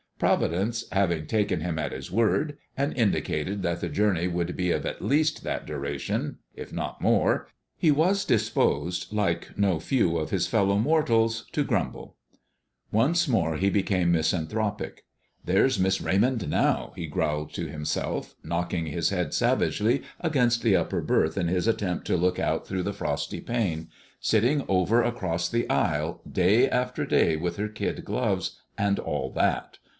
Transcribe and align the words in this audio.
Providence 0.17 0.85
having 0.91 1.25
taken 1.25 1.61
him 1.61 1.79
at 1.79 1.91
his 1.91 2.11
word, 2.11 2.57
and 2.77 2.95
indicated 2.95 3.63
that 3.63 3.81
the 3.81 3.89
journey 3.89 4.27
would 4.27 4.55
be 4.55 4.71
of 4.71 4.85
at 4.85 5.01
least 5.03 5.43
that 5.43 5.65
duration, 5.65 6.37
if 6.55 6.71
not 6.71 7.01
more, 7.01 7.47
he 7.75 7.89
was 7.89 8.23
disposed, 8.25 9.11
like 9.13 9.55
no 9.57 9.79
few 9.79 10.17
of 10.17 10.29
his 10.29 10.45
fellow 10.45 10.77
mortals, 10.77 11.45
to 11.53 11.63
grumble. 11.63 12.17
Once 12.91 13.27
more 13.27 13.57
he 13.57 13.69
became 13.71 14.11
misanthropic. 14.11 15.05
"There's 15.45 15.79
Miss 15.79 16.01
Raymond, 16.01 16.47
now," 16.49 16.93
he 16.95 17.07
growled 17.07 17.53
to 17.55 17.67
himself, 17.67 18.35
knocking 18.43 18.87
his 18.87 19.09
head 19.09 19.33
savagely 19.33 20.03
against 20.19 20.61
the 20.61 20.75
upper 20.75 21.01
berth 21.01 21.35
in 21.35 21.47
his 21.47 21.67
attempt 21.67 22.05
to 22.07 22.17
look 22.17 22.37
out 22.37 22.67
through 22.67 22.83
the 22.83 22.93
frosty 22.93 23.41
pane, 23.41 23.87
"sitting 24.19 24.65
over 24.67 25.01
across 25.03 25.49
the 25.49 25.67
aisle 25.67 26.21
day 26.31 26.69
after 26.69 27.05
day 27.07 27.35
with 27.35 27.57
her 27.57 27.67
kid 27.67 28.05
gloves, 28.05 28.59
and 28.77 28.99
all 28.99 29.31
that. 29.31 29.79